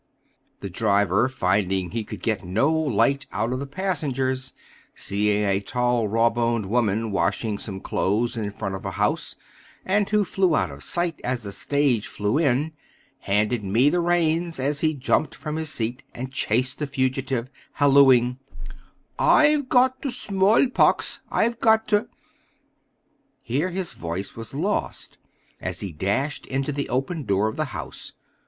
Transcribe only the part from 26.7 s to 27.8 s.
the open door of the